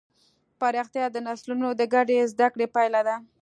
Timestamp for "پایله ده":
2.75-3.15